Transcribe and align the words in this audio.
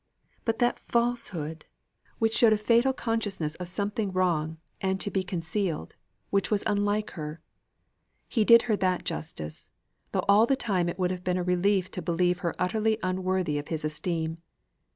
But 0.45 0.57
that 0.57 0.79
falsehood! 0.79 1.65
which 2.17 2.35
showed 2.35 2.53
a 2.53 2.57
fatal 2.57 2.91
consciousness 2.91 3.53
of 3.57 3.69
something 3.69 4.11
wrong, 4.11 4.57
and 4.81 4.99
to 4.99 5.11
be 5.11 5.21
concealed, 5.21 5.93
which 6.31 6.49
was 6.49 6.63
unlike 6.65 7.11
her. 7.11 7.39
He 8.27 8.43
did 8.43 8.63
her 8.63 8.75
that 8.77 9.03
justice, 9.05 9.69
though 10.11 10.25
all 10.27 10.47
the 10.47 10.55
time 10.55 10.89
it 10.89 10.97
would 10.97 11.11
have 11.11 11.23
been 11.23 11.37
a 11.37 11.43
relief 11.43 11.91
to 11.91 12.01
believe 12.01 12.39
her 12.39 12.55
utterly 12.57 12.97
unworthy 13.03 13.59
of 13.59 13.67
his 13.67 13.85
esteem. 13.85 14.39